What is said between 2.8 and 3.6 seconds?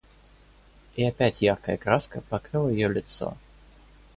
лицо.